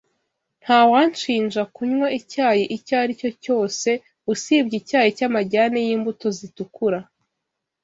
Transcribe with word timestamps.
Nta 0.63 0.79
wanshinja 0.91 1.61
kunywa 1.75 2.07
icyayi 2.19 2.63
icyo 2.77 2.93
aricyo 3.01 3.29
cyose 3.43 3.89
usibye 4.33 4.75
icyayi 4.81 5.09
cy’amajyane 5.17 5.77
y’imbuto 5.87 6.27
zitukura. 6.37 6.99